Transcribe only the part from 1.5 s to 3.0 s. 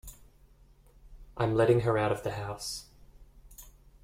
letting her out of the house.